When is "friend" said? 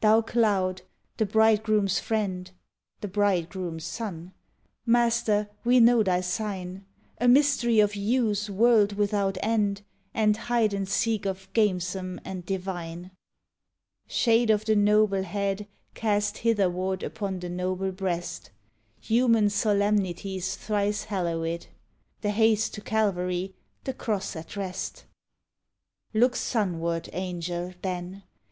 2.00-2.50